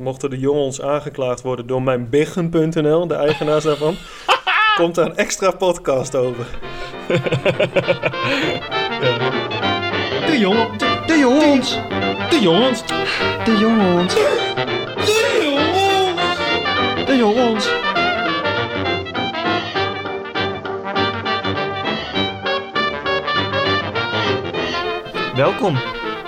[0.00, 3.96] Mochten de jongens aangeklaagd worden door mijnbiggen.nl, de eigenaars daarvan,
[4.76, 6.46] komt daar een extra podcast over.
[10.26, 11.78] De jongen, de, de jongens,
[12.30, 12.84] de jongens,
[13.44, 14.28] de jongens, de
[15.42, 17.68] jongens, de jongens.
[25.34, 25.78] Welkom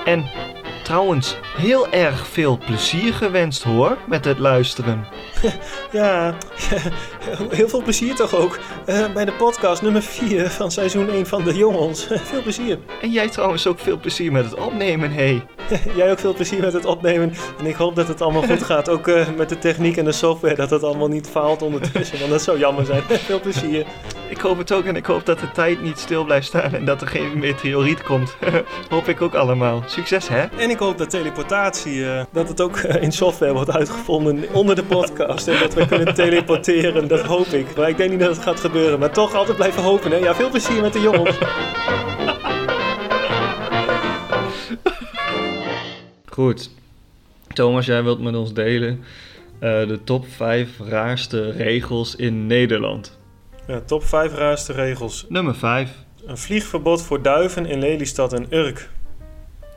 [0.04, 0.41] en
[0.82, 5.04] trouwens heel erg veel plezier gewenst hoor met het luisteren.
[5.92, 6.34] Ja,
[7.48, 11.44] heel veel plezier toch ook eh, bij de podcast nummer 4 van seizoen 1 van
[11.44, 12.06] de jongens.
[12.30, 12.78] veel plezier.
[13.02, 15.42] En jij trouwens ook veel plezier met het opnemen, hé.
[15.96, 17.32] Jij ook veel plezier met het opnemen.
[17.58, 18.88] En ik hoop dat het allemaal goed gaat.
[18.88, 20.54] Ook eh, met de techniek en de software.
[20.54, 22.18] Dat het allemaal niet faalt ondertussen.
[22.18, 23.02] Want dat zou jammer zijn.
[23.02, 23.86] veel plezier.
[24.32, 26.84] Ik hoop het ook en ik hoop dat de tijd niet stil blijft staan en
[26.84, 28.36] dat er geen meteoriet komt.
[28.90, 29.82] hoop ik ook allemaal.
[29.86, 30.42] Succes hè?
[30.42, 34.74] En ik hoop dat teleportatie, eh, dat het ook eh, in software wordt uitgevonden onder
[34.74, 35.48] de podcast.
[35.48, 37.08] En dat we kunnen teleporteren.
[37.08, 37.76] Dat hoop ik.
[37.76, 38.98] Maar ik denk niet dat het gaat gebeuren.
[38.98, 40.10] Maar toch altijd blijven hopen.
[40.10, 40.16] Hè?
[40.16, 41.38] Ja, veel plezier met de jongens.
[46.36, 46.70] Goed.
[47.52, 49.04] Thomas, jij wilt met ons delen
[49.58, 53.20] eh, de top 5 raarste regels in Nederland.
[53.66, 55.26] Ja, top 5 raarste regels.
[55.28, 55.90] Nummer 5.
[56.26, 58.88] Een vliegverbod voor duiven in Lelystad en Urk.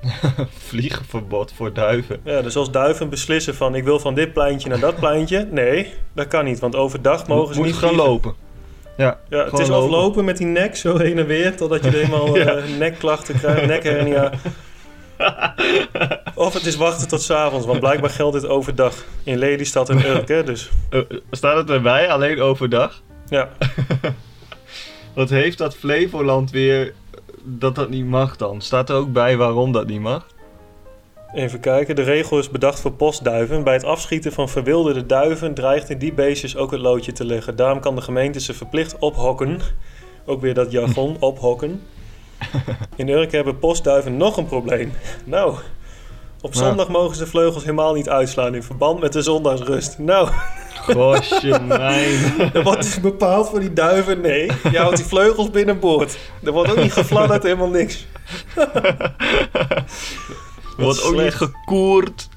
[0.67, 2.19] Vliegverbod voor duiven.
[2.23, 5.47] Ja, dus als duiven beslissen van ik wil van dit pleintje naar dat pleintje.
[5.51, 8.09] Nee, dat kan niet, want overdag mogen ze Moet niet gaan vliegen.
[8.09, 8.33] lopen.
[8.97, 9.83] Ja, Ja, het is lopen.
[9.97, 12.45] aflopen met die nek zo heen en weer totdat je helemaal Ja.
[12.55, 14.31] eh, nekklachten krijgt, nekhernia.
[16.35, 20.05] Of het is wachten tot 's avonds, want blijkbaar geldt dit overdag in Lelystad en
[20.05, 20.99] Urk, hè, dus Eh,
[21.31, 23.01] staat het erbij, alleen overdag?
[23.29, 23.49] Ja.
[25.13, 26.93] Wat heeft dat Flevoland weer
[27.43, 28.61] dat dat niet mag dan?
[28.61, 30.27] Staat er ook bij waarom dat niet mag?
[31.33, 33.63] Even kijken, de regel is bedacht voor postduiven.
[33.63, 37.55] Bij het afschieten van verwilderde duiven dreigt in die beestjes ook het loodje te leggen.
[37.55, 39.59] Daarom kan de gemeente ze verplicht ophokken.
[40.25, 41.81] Ook weer dat jargon, ophokken.
[42.95, 44.93] In Urk hebben postduiven nog een probleem.
[45.23, 45.55] Nou,
[46.41, 49.97] op zondag mogen ze vleugels helemaal niet uitslaan in verband met de zondagsrust.
[49.97, 50.29] Nou,
[50.75, 52.51] Gosje mijn.
[52.53, 54.51] er wordt dus bepaald voor die duiven, nee.
[54.71, 56.17] Je houdt die vleugels binnenboord.
[56.43, 58.05] Er wordt ook niet gefladderd, helemaal niks.
[60.77, 62.29] Wordt ook niet gekoerd.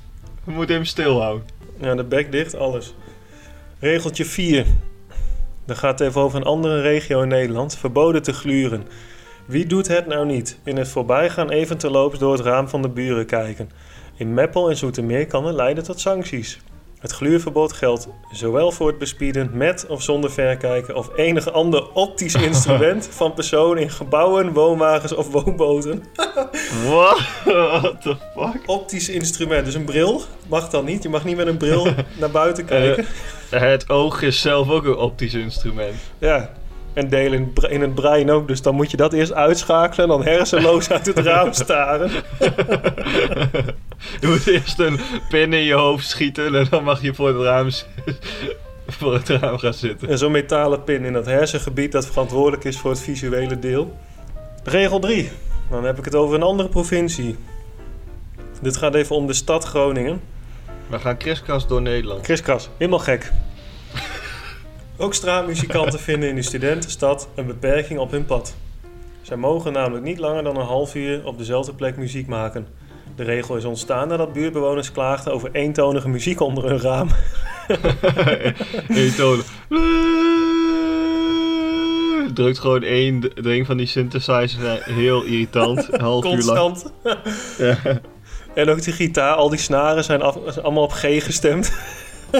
[0.44, 1.46] We moeten hem stilhouden.
[1.80, 2.94] Ja, de bek dicht, alles.
[3.78, 4.66] Regeltje 4.
[5.66, 7.76] Dan gaat het even over een andere regio in Nederland.
[7.76, 8.86] Verboden te gluren.
[9.46, 10.58] Wie doet het nou niet?
[10.64, 13.70] In het voorbijgaan even terloops door het raam van de buren kijken.
[14.16, 16.60] In Meppel en Zoetermeer kan het leiden tot sancties.
[17.00, 22.34] Het gluurverbod geldt zowel voor het bespieden met of zonder verkijken of enig ander optisch
[22.50, 26.04] instrument van personen in gebouwen, woonwagens of woonboten.
[26.84, 27.20] What?
[27.44, 28.62] What the fuck?
[28.66, 31.02] Optisch instrument, dus een bril mag dan niet.
[31.02, 31.86] Je mag niet met een bril
[32.20, 33.06] naar buiten kijken.
[33.50, 35.96] Het oog is zelf ook een optisch instrument.
[36.18, 36.52] Ja,
[36.92, 38.48] en deel in, in het brein ook.
[38.48, 42.10] Dus dan moet je dat eerst uitschakelen en dan hersenloos uit het raam staren.
[44.20, 47.36] Je moet eerst een pin in je hoofd schieten en dan mag je voor het
[47.36, 47.70] raam,
[48.86, 50.08] voor het raam gaan zitten.
[50.08, 53.96] En zo'n metalen pin in dat hersengebied dat verantwoordelijk is voor het visuele deel.
[54.64, 55.30] Regel 3.
[55.70, 57.36] Dan heb ik het over een andere provincie.
[58.60, 60.20] Dit gaat even om de stad Groningen.
[60.86, 62.24] We gaan kriskast door Nederland.
[62.24, 63.32] Chris Kras, helemaal gek.
[64.96, 68.54] Ook straatmuzikanten vinden in de studentenstad een beperking op hun pad.
[69.22, 72.66] Zij mogen namelijk niet langer dan een half uur op dezelfde plek muziek maken.
[73.18, 77.08] De regel is ontstaan nadat buurtbewoners klaagden over eentonige muziek onder hun raam.
[78.88, 79.42] Eén toon.
[82.34, 84.82] Drukt gewoon één ding van die synthesizer.
[84.84, 85.88] Heel irritant.
[86.00, 86.58] Half uur lang.
[86.58, 86.92] Constant.
[87.58, 87.76] Ja.
[88.54, 91.72] En ook die gitaar, al die snaren zijn, af- zijn allemaal op G gestemd.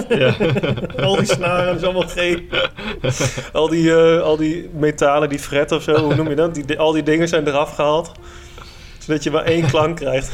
[0.09, 0.35] Ja.
[1.05, 2.39] al die snaren zijn allemaal G.
[3.53, 6.55] al, die, eh, al die metalen, die fret of zo, hoe noem je dat?
[6.55, 8.11] Die, al die dingen zijn eraf gehaald.
[8.97, 10.31] Zodat je maar één klank krijgt.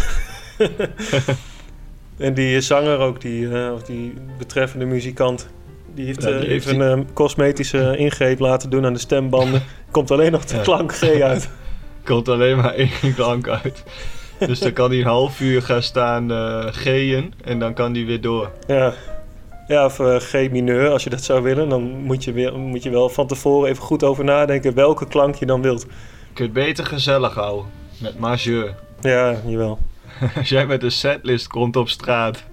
[2.18, 5.48] en die zanger ook, die, eh, of die betreffende muzikant...
[5.94, 9.64] Die heeft, Ja, die eh, heeft even een cosmetische ingreep laten doen aan de stembanden.
[9.92, 10.62] Komt alleen nog de Ja.
[10.62, 11.50] klank G uit.
[12.04, 13.84] Komt alleen maar één klank uit.
[14.40, 18.06] Dus dan kan hij een half uur gaan staan eh G'en en dan kan hij
[18.06, 18.52] weer door.
[18.68, 18.94] Ja,
[19.68, 21.70] ja of eh, G mineur als je dat zou willen.
[21.70, 25.36] Dan moet je, weer, moet je wel van tevoren even goed over nadenken welke klank
[25.36, 25.82] je dan wilt.
[25.82, 27.66] Je kunt beter gezellig houden.
[28.02, 28.76] Met majeur.
[29.02, 29.80] Ja, jawel.
[30.38, 32.44] Als jij met een setlist komt op straat.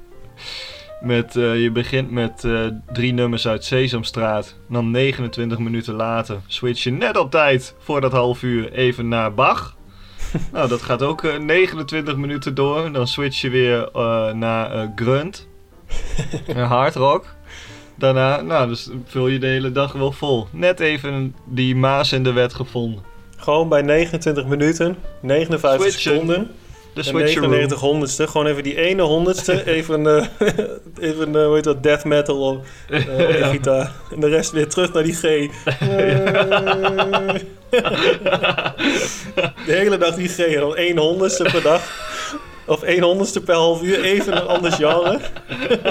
[1.01, 4.57] Met, eh, je begint met eh, drie nummers uit Sesamstraat.
[4.69, 9.35] Dan 29 minuten later switch je net op tijd voor dat half uur even naar
[9.35, 9.77] Bach.
[10.53, 12.93] nou, dat gaat ook eh, 29 minuten door.
[12.93, 15.49] Dan switch je weer eh, naar eh, Grunt.
[16.57, 17.25] Hard rock.
[17.95, 20.47] Daarna, nou, dus vul je de hele dag wel vol.
[20.51, 23.03] Net even die maas in de wet gevonden.
[23.37, 26.13] Gewoon bij 29 minuten, 59 Switchen.
[26.13, 26.51] seconden
[26.95, 27.49] De en switcheroo.
[27.49, 28.29] 99 honderdste.
[28.29, 30.27] Gewoon even die ene honderdste, even, eh,
[31.11, 33.93] even eh, hoe heet dat, death metal op, eh, op de gitaar.
[34.11, 35.21] En de rest weer terug naar die G.
[39.67, 42.11] de hele dag die G, en dan één honderdste per dag.
[42.67, 45.19] Of één honderdste per half uur, even een ander genre.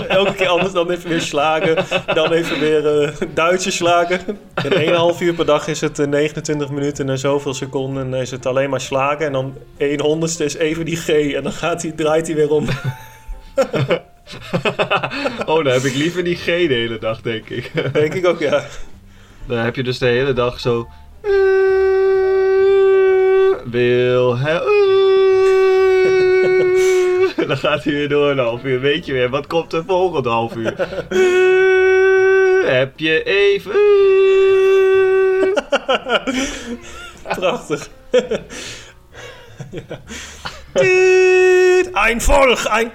[0.08, 1.86] Elke keer anders, dan even weer slagen.
[2.14, 4.38] Dan even weer eh Duitse slagen.
[4.54, 8.04] En één half uur per dag is het eh, 29 minuten en zoveel seconden.
[8.04, 9.26] En dan is het alleen maar slagen.
[9.26, 11.08] En dan één honderdste is even die G.
[11.08, 12.66] En dan gaat hij, draait hij weer om.
[15.46, 17.72] oh, dan heb ik liever die G de hele dag, denk ik.
[17.94, 18.64] Denk ik ook, ja.
[19.48, 20.88] Dan heb je dus de hele dag zo...
[23.66, 25.11] Wilhelm...
[27.52, 28.80] Dan gaat hij weer door een half uur.
[28.80, 30.74] Weet je weer, wat komt er volgende half uur?
[32.78, 33.72] Heb je even...
[37.40, 37.90] Prachtig.
[39.72, 39.82] ja.
[40.82, 42.92] Tuut, Ein Volk, ein.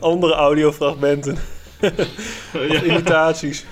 [0.00, 1.38] Andere audiofragmenten.
[2.54, 3.64] Of imitaties.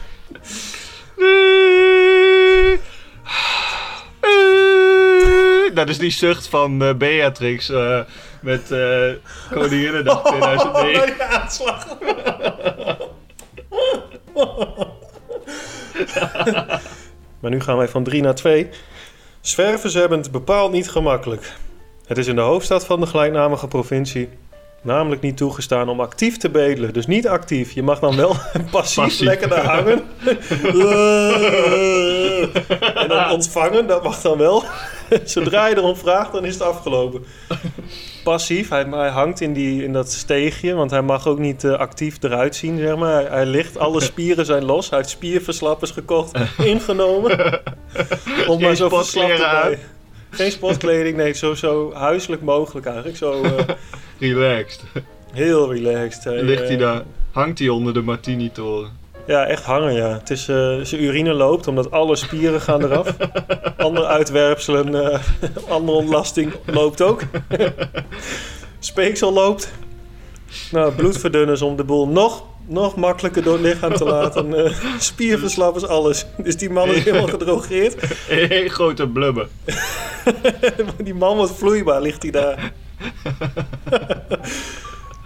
[5.75, 8.00] Dat is die zucht van eh, Beatrix eh,
[8.41, 9.11] met eh
[9.50, 11.17] Koninginnedag 2009.
[11.19, 11.87] Ja, aanslag.
[17.41, 18.69] maar nu gaan wij van 3 naar 2.
[19.41, 21.53] Zwervers hebben het bepaald niet gemakkelijk.
[22.06, 24.29] Het is in de hoofdstad van de gelijknamige provincie
[24.85, 26.93] namelijk niet toegestaan om actief te bedelen.
[26.93, 27.73] Dus niet actief.
[27.73, 28.29] Je mag dan wel
[28.71, 29.21] passief, Passief.
[29.21, 30.03] lekker daar hangen.
[33.03, 34.65] en dan ontvangen, dat mag dan wel.
[35.25, 37.25] Zodra je erom vraagt, dan is het afgelopen.
[38.25, 41.73] Passief, hij, hij hangt in, die, in dat steegje, want hij mag ook niet eh,
[41.73, 43.15] actief eruit zien, zeg maar.
[43.15, 44.91] Hij, hij ligt, alle spieren zijn los.
[44.91, 47.61] Hij heeft spierverslappers gekocht, ingenomen.
[48.47, 49.79] Om Geen zo sportkleren te.
[50.31, 53.17] Geen sportkleding, nee, zo, zo huiselijk mogelijk eigenlijk.
[53.17, 53.53] Zo eh,
[54.19, 54.82] Relaxed.
[55.32, 56.25] heel relaxed.
[56.25, 57.02] Hij, Ligt hij eh, daar,
[57.32, 59.02] hangt hij onder de Martini-toren.
[59.26, 60.08] Ja, echt hangen, ja.
[60.08, 63.16] Het is, eh, zijn urine loopt, omdat alle spieren gaan eraf.
[63.76, 65.20] Andere uitwerpselen, eh,
[65.69, 67.22] andere ontlasting loopt ook.
[68.78, 69.72] Speeksel loopt.
[70.70, 74.64] Nou, bloedverdunners om de boel nog, nog makkelijker door het lichaam te laten.
[74.64, 76.26] eh spierverslappers, alles.
[76.37, 78.16] Dus die man is helemaal gedrogeerd.
[78.28, 79.49] Een grote blubber.
[81.02, 82.72] Die man wordt vloeibaar, ligt hij daar.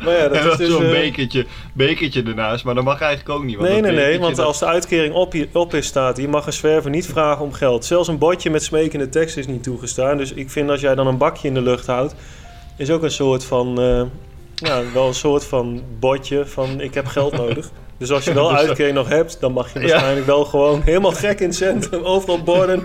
[0.05, 0.69] maar ja, En dat is dan dus...
[0.71, 3.57] zo'n eh, bekertje, bekertje ernaast, maar dat mag eigenlijk ook niet.
[3.57, 6.47] Want Nee, nee, nee, want dat- als de uitkering op, op is staat, je mag
[6.47, 7.85] een zwerver niet vragen om geld.
[7.85, 10.17] Zelfs een bordje met smekende tekst is niet toegestaan.
[10.17, 12.15] Dus ik vind als jij dan een bakje in de lucht houdt,
[12.77, 14.03] is ook een soort van, eh,
[14.55, 17.71] ja, wel een soort van bordje van ik heb geld nodig.
[17.99, 19.87] Dus als je wel Dus dat- uitkering nog hebt, dan mag je Ja.
[19.89, 22.83] waarschijnlijk wel gewoon helemaal gek in het centrum, overal borden.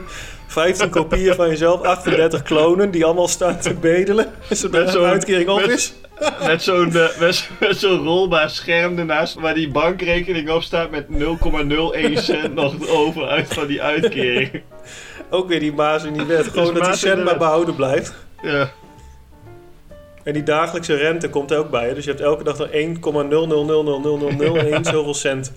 [0.53, 4.31] 15 kopieën van jezelf, 38 klonen die allemaal staan te bedelen.
[4.49, 4.55] De
[4.91, 5.93] zo'n- uitkering op is.
[6.45, 7.47] Met zo'n eh, met,
[7.77, 13.53] zo- rolbaar scherm ernaast waar die bankrekening op staat met 0,01 cent nog over uit
[13.53, 14.61] van die uitkering.
[15.29, 16.47] Ook weer die maas in die wet.
[16.53, 18.13] Gewoon dat die cent maar behouden blijft.
[18.41, 18.69] Ja.
[20.23, 21.93] En die dagelijkse rente komt er ook bij.
[21.93, 22.73] Dus je hebt elke dag nog 1,000000001
[24.81, 25.51] zoveel cent.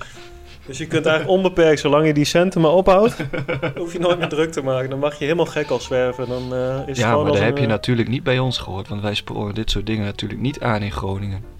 [0.66, 3.16] Dus je kunt eigenlijk onbeperkt, zolang je die centen maar ophoudt,
[3.78, 4.90] hoef je nooit meer druk te maken.
[4.90, 6.28] Dan mag je helemaal gek al zwerven.
[6.28, 8.58] Dan eh, is het Ja, maar dat heb een, je eh, natuurlijk niet bij ons
[8.58, 8.88] gehoord.
[8.88, 11.54] Want wij sporen dit soort dingen natuurlijk niet aan in Groningen.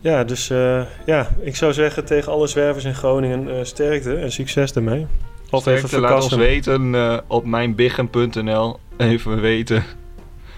[0.00, 4.32] Ja, dus eh, ja, ik zou zeggen tegen alle zwervers in Groningen eh, sterkte en
[4.32, 5.06] succes ermee.
[5.50, 8.78] Of even Sterkte, laat ons weten eh, op mijnbiggen.nl.
[8.96, 9.84] Even weten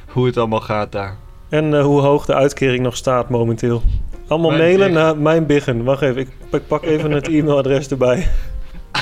[0.07, 1.17] hoe het allemaal gaat daar.
[1.49, 3.83] En eh, hoe hoog de uitkering nog staat momenteel.
[4.33, 5.85] Allemaal Mijn mailen naar mijn biggen.
[5.85, 8.29] Wacht even, ik, ik pak even het e-mailadres erbij.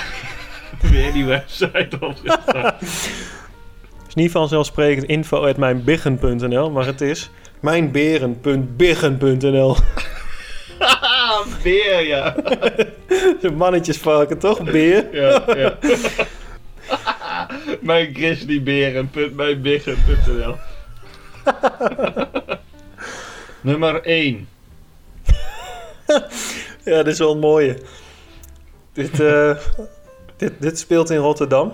[0.91, 2.65] Weer die website opgestaan.
[4.01, 9.77] Het is niet vanzelfsprekend info at mijnbiggen.nl, maar het is mijnberen.biggen.nl.
[11.63, 12.37] Weer ja.
[13.41, 14.63] Een mannetjesvarken, toch?
[14.63, 15.07] Beer.
[15.13, 15.79] ja, ja.
[17.81, 20.57] Mijn grizzlyberen.mijnbiggen.nl
[23.61, 24.49] Nummer 1.
[26.85, 27.79] Ja, dit is wel een mooie.
[28.93, 29.57] Dit, eh,
[30.37, 31.73] dit, dit speelt in Rotterdam.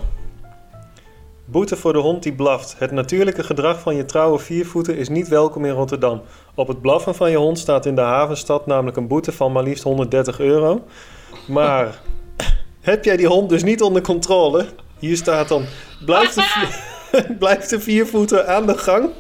[1.45, 2.75] Boete voor de hond die blaft.
[2.79, 6.23] Het natuurlijke gedrag van je trouwe viervoeten is niet welkom in Rotterdam.
[6.55, 9.63] Op het blaffen van je hond staat in de havenstad namelijk een boete van maar
[9.63, 10.85] liefst 130 euro.
[11.49, 12.01] Maar
[12.81, 14.67] heb jij die hond dus niet onder controle?
[14.99, 15.65] Hier staat dan,
[16.05, 19.11] blijf de, vier, blijf de viervoeter aan de gang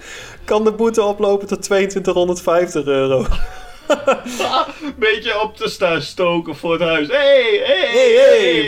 [0.47, 3.27] kan de boete oplopen tot 2250 euro.
[4.99, 7.09] Beetje op te staan stoken voor het huis.
[7.09, 8.65] Hey, hey,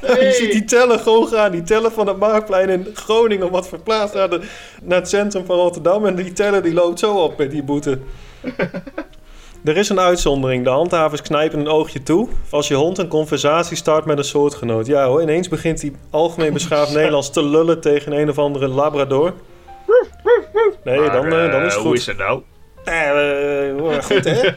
[0.00, 0.26] Hey.
[0.26, 1.50] Je ziet die tellen gewoon gaan.
[1.52, 4.40] Die tellen van het Marktplein in Groningen wat verplaatst naar, de,
[4.82, 6.06] naar het centrum van Rotterdam.
[6.06, 7.98] En die tellen die loopt zo op met die boete.
[9.64, 10.64] Er is een uitzondering.
[10.64, 14.86] De handhavers knijpen een oogje toe als je hond een conversatie start met een soortgenoot.
[14.86, 19.32] Ja hoor, ineens begint hij algemeen beschaafd Nederlands te lullen tegen een of andere labrador.
[20.84, 21.98] Nee, dan, eh, dan is het Hoe goed.
[21.98, 22.42] is het nou?
[22.84, 24.40] Eh, eh, goed hè?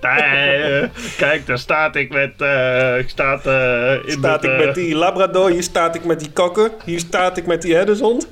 [0.00, 2.32] Eh, kijk, daar staat ik met...
[2.40, 6.04] eh, ik staat eh, in Staat het, ik eh, met die labrador, hier staat ik
[6.04, 8.28] met die kakker, hier staat ik met die herdershond.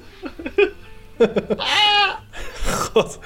[2.93, 3.19] God.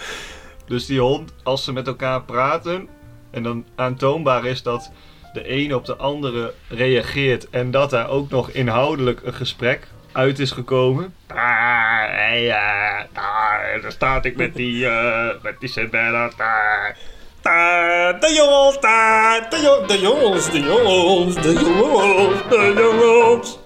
[0.66, 2.88] Dus die hond, als ze met elkaar praten...
[3.30, 4.90] en dan aantoonbaar is dat
[5.32, 7.50] de een op de andere reageert...
[7.50, 11.14] en dat daar ook nog inhoudelijk een gesprek uit is gekomen...
[11.26, 16.98] Daar, hey, eh, daar, daar staat ik met die, eh met die Sint-Bernard, daar...
[17.40, 23.58] Ta, de jongens, ta, de, jo- de jongens, de jongens, de jongens, de jongens.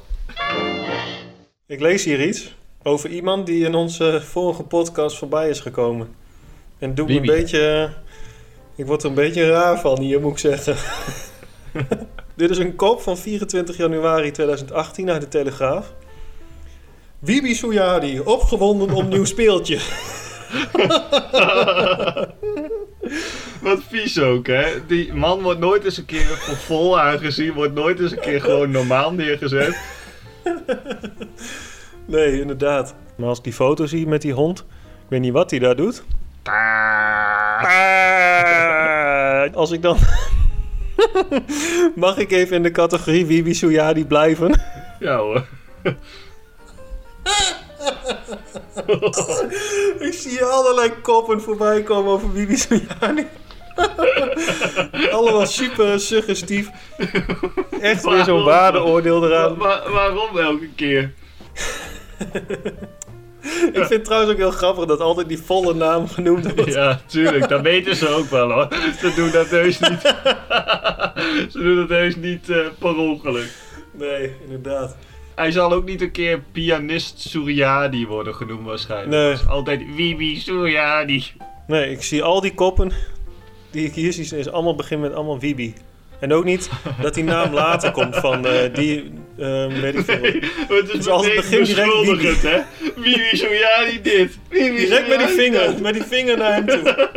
[1.67, 6.15] Ik lees hier iets over iemand die in onze vorige podcast voorbij is gekomen.
[6.79, 7.93] En doet me een beetje...
[8.77, 10.77] Ik word er een beetje raar van hier, moet ik zeggen.
[12.37, 15.93] Dit is een kop van 24 januari 2018 uit de Telegraaf.
[17.27, 19.77] Wibi Souyadi, opgewonden om nieuw speeltje.
[23.63, 24.87] Wat vies ook, hè?
[24.87, 28.41] Die man wordt nooit eens een keer voor vol aangezien, wordt nooit eens een keer
[28.41, 29.77] gewoon normaal neergezet.
[32.05, 32.95] Nee, inderdaad.
[33.17, 35.77] Maar als ik die foto zie met die hond, ik weet niet wat hij daar
[35.77, 36.05] doet.
[39.55, 39.97] Als ik dan...
[42.05, 44.61] Mag ik even in de categorie Wibi Souyadi blijven?
[45.01, 45.47] Ja hoor.
[50.09, 53.27] ik zie allerlei koppen voorbij komen over Wibi Souyadi.
[55.17, 56.69] Allemaal super suggestief.
[57.81, 59.57] Echt weer zo'n waardeoordeel Wa- eraan.
[59.57, 61.13] wa- waarom elke keer?
[63.67, 66.73] Ik vind het trouwens ook heel grappig dat altijd die volle naam genoemd wordt.
[66.73, 68.69] Ja, tuurlijk, dat weten ze ook wel hoor.
[69.01, 70.01] Ze doen dat heus niet.
[71.51, 73.51] ze doen dat heus niet eh, per ongeluk.
[73.93, 74.97] Nee, inderdaad.
[75.37, 79.11] Hij zal ook niet een keer pianist Suryadi worden genoemd waarschijnlijk.
[79.11, 79.31] Nee.
[79.31, 81.25] Het is altijd Wibi Suryadi.
[81.67, 82.93] Nee, ik zie al die koppen
[83.71, 85.75] die ik hier zie, is allemaal begin met allemaal Wibi.
[86.21, 90.23] En ook niet dat die naam later komt van eh, die, eh, weet ik veel.
[90.23, 92.61] Het is Dus als het direct hè?
[92.97, 94.39] Wibi Suryadi dit.
[94.49, 97.09] Wibi Direct met die vinger, met die vinger naar hem toe.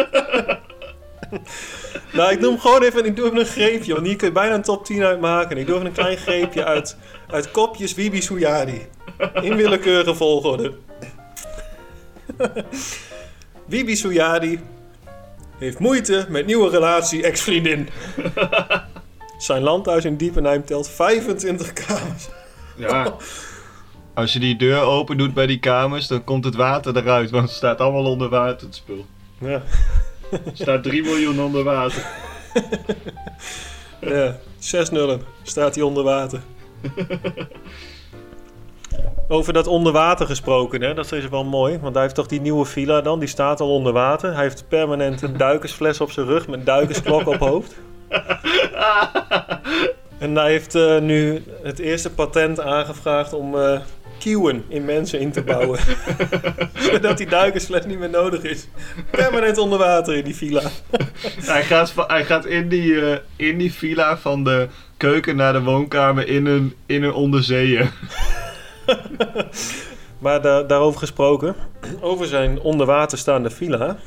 [2.13, 4.33] nou, ik doe hem gewoon even, ik doe even een greepje, want hier kun je
[4.33, 5.57] bijna een top 10 uitmaken.
[5.57, 6.97] Ik doe even een klein greepje uit,
[7.27, 8.87] uit kopjes Wibi Souyadi.
[9.41, 10.73] In willekeurige volgorde.
[13.65, 14.59] Wibi Souyadi
[15.57, 17.89] heeft moeite met nieuwe relatie ex-vriendin.
[19.37, 22.27] Zijn landhuis in Diepenheim telt 25 kamers.
[22.75, 23.15] Ja.
[24.13, 27.47] Als je die deur open doet bij die kamers, dan komt het water eruit, want
[27.47, 29.05] het staat allemaal onder water, het spul.
[29.37, 29.63] Ja,
[30.53, 32.05] staat 3 miljoen onder water.
[34.01, 36.39] ja 6 nullen staat hij onder water.
[39.27, 40.93] Over dat onder water gesproken, hè?
[40.93, 41.79] dat is wel mooi.
[41.79, 44.33] Want hij heeft toch die nieuwe villa dan, die staat al onder water.
[44.33, 47.75] Hij heeft permanent een duikersfles op zijn rug met duikersklok op hoofd.
[50.19, 53.79] En hij heeft eh, nu het eerste patent aangevraagd om eh
[54.19, 55.79] kieuwen in mensen in te bouwen.
[56.91, 58.67] Zodat die duikersfles niet meer nodig is.
[59.09, 60.61] Permanent onder water in die villa.
[61.41, 65.61] Hij gaat, hij gaat in, die, eh, in die villa van de keuken naar de
[65.61, 67.91] woonkamer in een, in een onderzeeër.
[70.19, 71.55] Maar da- daarover gesproken,
[72.01, 73.97] over zijn onder water staande villa,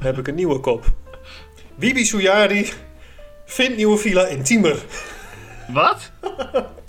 [0.00, 0.84] heb ik een nieuwe kop.
[1.74, 2.72] Bibi Souyadi
[3.46, 4.76] vindt nieuwe villa intiemer.
[5.68, 6.10] Wat?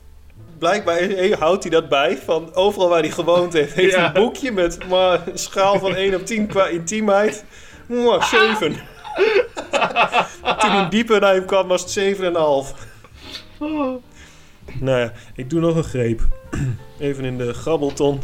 [0.61, 1.01] Blijkbaar
[1.39, 2.17] houdt hij dat bij.
[2.25, 4.07] Van overal waar hij gewoond heeft, heeft hij Ja.
[4.15, 7.43] een boekje met maar een schaal van 1 op 10 qua intiemheid.
[7.85, 8.75] Mwah, 7.
[10.59, 12.23] Toen hij in Diepenheim kwam was het 7,5.
[13.59, 14.03] Oh.
[14.79, 16.21] Nou ja, ik doe nog een greep.
[16.99, 18.21] Even in de grabbelton.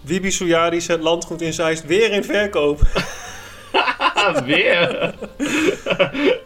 [0.00, 2.80] Wibi Souyadi zet landgoed in Zeist weer in verkoop.
[4.44, 5.14] Weer?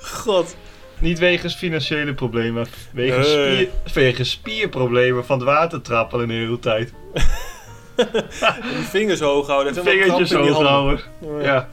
[0.00, 0.56] God.
[1.04, 6.92] Niet wegens financiële problemen, wegens, spier, wegens spierproblemen van het water trappelen de hele tijd.
[8.94, 9.74] Vingers hoog houden.
[9.74, 11.00] Vingertjes hoog houden.
[11.42, 11.68] Ja.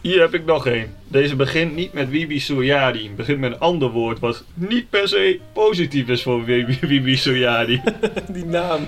[0.00, 0.94] Hier heb ik nog één.
[1.08, 3.02] Deze begint niet met Wibi Soyadi.
[3.02, 7.16] Het begint met een ander woord wat niet per se positief is voor Wibi, Wibi.
[8.28, 8.86] Die naam.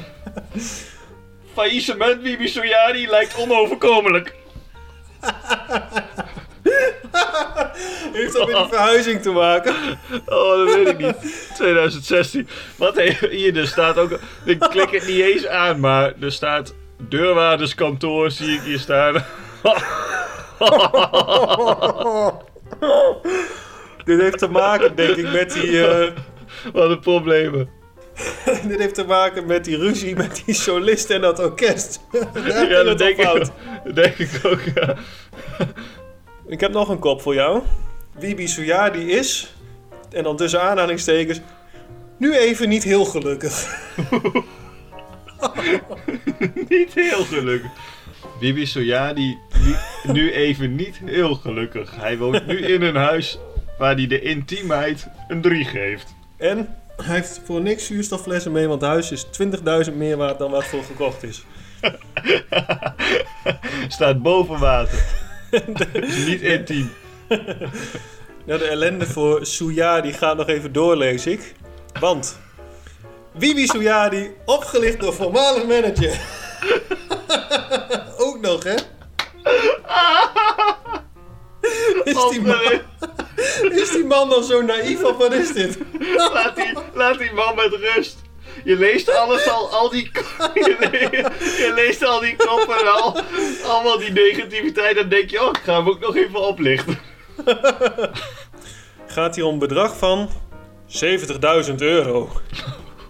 [1.55, 4.35] faillissement Bibi Soyadi lijkt onoverkomelijk.
[8.13, 9.75] Heeft dat met die verhuizing te maken?
[10.27, 11.51] Oh, dat weet ik niet.
[11.55, 12.49] 2016.
[12.77, 14.19] Wat hier, er staat ook...
[14.45, 16.75] Ik klik het niet eens aan, maar er staat...
[17.09, 19.15] Deurwaarderskantoor zie ik hier staan.
[24.05, 25.87] Dit heeft te maken, denk ik, met die...
[25.87, 26.11] eh,
[26.73, 27.69] Wat een problemen.
[28.67, 32.01] dit heeft te maken met die ruzie met die solist en dat orkest.
[32.69, 33.45] Ja, dat denk ik,
[33.95, 34.95] denk ik ook, ja.
[36.51, 37.63] Ik heb nog een kop voor jou.
[38.19, 39.55] Bibi Suyadi is,
[40.13, 41.41] en dan tussen aanhalingstekens,
[42.17, 43.79] nu even niet heel gelukkig.
[46.69, 47.71] Niet heel gelukkig.
[48.41, 51.97] Bibi Soyadi niet- nu even niet heel gelukkig.
[51.97, 53.39] Hij woont nu in een huis
[53.79, 56.15] waar hij de intiemheid een 3 geeft.
[56.37, 59.27] En hij heeft voor niks zuurstofflessen mee, want het huis is
[59.91, 61.45] 20.000 meer waard dan wat voor gekocht is.
[63.89, 65.20] Staat boven water.
[65.93, 66.91] Is niet intiem.
[68.45, 71.55] Nou, de ellende voor Suyadi gaat nog even door, lees ik.
[72.01, 72.39] Want
[73.39, 76.21] Bibi Suyadi, opgelicht door voormalig manager.
[78.25, 78.75] Ook nog, hè?
[82.05, 82.81] Is die, man,
[83.83, 85.79] is die man dan zo naïef of wat is dit?
[86.17, 88.19] Laat die, laat die man met rust.
[88.65, 90.11] Je leest alles al, al die...
[90.55, 91.09] Je, le-
[91.67, 93.21] je leest al die koppen al.
[93.65, 94.97] Allemaal die negativiteit.
[94.97, 96.99] Dan denk je, oh, ik ga hem ook nog even oplichten.
[99.07, 100.29] Gaat hier om een bedrag van
[101.69, 102.31] 70.000 euro.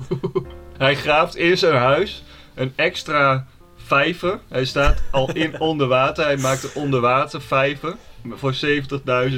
[0.78, 2.22] Hij graaft in zijn huis
[2.54, 3.46] een extra
[3.86, 4.40] vijver.
[4.48, 6.24] Hij staat al in onder water.
[6.24, 7.96] Hij maakt een onderwater vijver
[8.30, 9.36] voor 70.000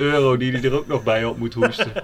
[0.00, 1.92] euro die hij er ook nog bij op moet hoesten.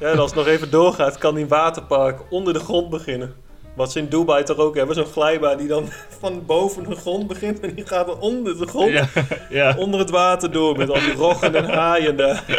[0.00, 3.34] Ja, en als het nog even doorgaat, kan die waterpark onder de grond beginnen.
[3.76, 5.88] Wat ze in Dubai toch ook hebben, zo'n glijbaan die dan
[6.20, 9.08] van boven de grond begint en die gaat dan onder de grond, Ja,
[9.50, 9.74] ja.
[9.78, 12.44] onder het water door met al die roggen en haaien daar.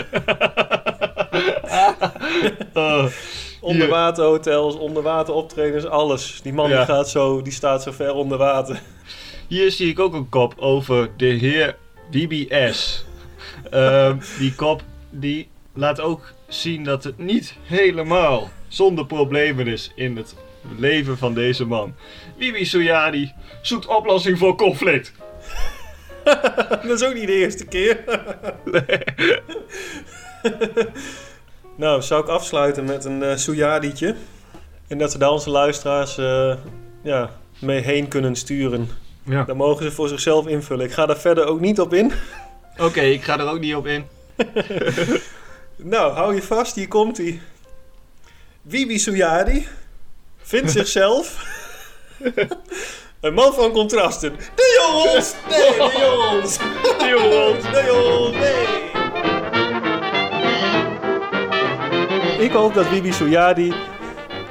[2.74, 3.06] Oh,
[3.62, 6.40] Onderwaterhotels, onderwateroptredens, alles.
[6.44, 6.78] Die man Ja.
[6.78, 8.82] die gaat zo, die staat zo ver onder water.
[9.48, 11.76] Hier zie ik ook een kop over de heer
[12.12, 13.06] BBS.
[13.70, 20.18] Ehm, die kop die laat ook zien dat het niet helemaal zonder problemen is in
[20.18, 20.36] het
[20.78, 21.96] leven van deze man.
[22.38, 25.14] Bibi Soyadi zoekt oplossing voor conflict.
[26.84, 28.04] Dat is ook niet de eerste keer.
[31.76, 34.16] nou, zou ik afsluiten met een uh, Suyadietje.
[34.88, 36.56] En dat we daar onze luisteraars eh,
[37.02, 38.90] ja, mee heen kunnen sturen.
[39.24, 39.44] Ja.
[39.44, 40.86] Dan mogen ze voor zichzelf invullen.
[40.86, 42.12] Ik ga daar verder ook niet op in.
[42.78, 44.06] Oké, ik ga er ook niet op in.
[45.76, 47.42] Nou, hou je vast, hier komt hij.
[48.62, 49.68] Bibi Suyadi
[50.42, 51.46] vindt zichzelf
[53.22, 54.36] een man van contrasten.
[54.56, 55.34] De jongens!
[55.50, 56.58] Nee, de jongens!
[56.58, 57.64] De jongens!
[57.72, 58.82] De jongens, nee!
[62.46, 63.74] Ik hoop dat Bibi Suyadi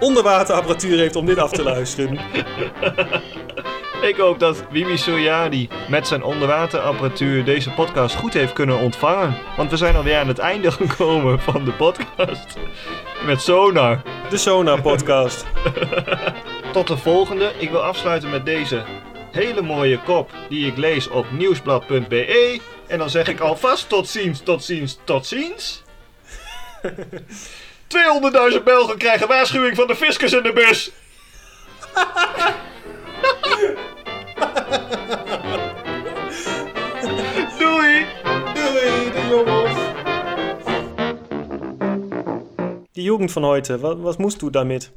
[0.01, 2.19] onderwaterapparatuur heeft om dit af te luisteren.
[4.03, 9.39] Ik hoop dat Bibi Soyadi met zijn onderwaterapparatuur deze podcast goed heeft kunnen ontvangen.
[9.57, 12.57] Want we zijn alweer aan het einde gekomen van de podcast.
[13.25, 14.03] Met Sonar.
[14.31, 15.45] De Sonar podcast.
[16.73, 17.53] Tot de volgende.
[17.59, 18.85] Ik wil afsluiten met deze
[19.31, 22.61] hele mooie kop die ik lees op nieuwsblad.be.
[22.87, 25.83] En dan zeg ik alvast tot ziens, tot ziens, tot ziens.
[28.53, 30.91] 200.000 Belgen krijgen waarschuwing van de fiscus in de bus.
[37.59, 38.07] Doei!
[38.55, 39.79] Doei, de jongens!
[42.93, 44.93] Die Jugend van heute, was, was moest du damit?